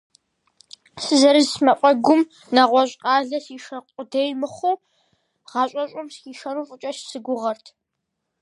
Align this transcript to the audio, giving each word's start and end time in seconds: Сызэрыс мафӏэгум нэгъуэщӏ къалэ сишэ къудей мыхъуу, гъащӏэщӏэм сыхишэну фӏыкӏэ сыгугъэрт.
Сызэрыс 1.03 1.51
мафӏэгум 1.65 2.21
нэгъуэщӏ 2.55 2.95
къалэ 3.03 3.39
сишэ 3.45 3.77
къудей 3.95 4.29
мыхъуу, 4.39 4.77
гъащӏэщӏэм 5.49 6.07
сыхишэну 6.13 6.67
фӏыкӏэ 6.67 6.91
сыгугъэрт. 7.09 7.65